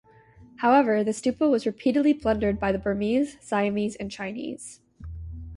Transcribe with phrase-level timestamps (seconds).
[0.61, 4.79] However, the stupa was repeatedly plundered by the Burmese, Siamese and Chinese.